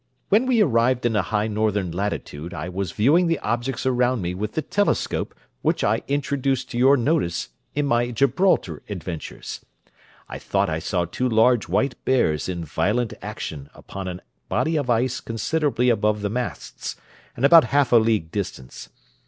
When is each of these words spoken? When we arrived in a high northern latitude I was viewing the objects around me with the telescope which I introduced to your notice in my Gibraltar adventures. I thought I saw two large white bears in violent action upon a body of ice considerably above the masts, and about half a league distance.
When 0.29 0.47
we 0.47 0.63
arrived 0.63 1.05
in 1.05 1.15
a 1.15 1.21
high 1.21 1.45
northern 1.45 1.91
latitude 1.91 2.55
I 2.55 2.69
was 2.69 2.91
viewing 2.91 3.27
the 3.27 3.37
objects 3.41 3.85
around 3.85 4.23
me 4.23 4.33
with 4.33 4.53
the 4.53 4.63
telescope 4.63 5.35
which 5.61 5.83
I 5.83 6.01
introduced 6.07 6.71
to 6.71 6.79
your 6.79 6.97
notice 6.97 7.49
in 7.75 7.85
my 7.85 8.09
Gibraltar 8.09 8.81
adventures. 8.89 9.63
I 10.27 10.39
thought 10.39 10.71
I 10.71 10.79
saw 10.79 11.05
two 11.05 11.29
large 11.29 11.67
white 11.67 12.03
bears 12.03 12.49
in 12.49 12.65
violent 12.65 13.13
action 13.21 13.69
upon 13.75 14.07
a 14.07 14.21
body 14.49 14.75
of 14.75 14.89
ice 14.89 15.19
considerably 15.19 15.91
above 15.91 16.23
the 16.23 16.31
masts, 16.31 16.95
and 17.35 17.45
about 17.45 17.65
half 17.65 17.91
a 17.91 17.97
league 17.97 18.31
distance. 18.31 18.89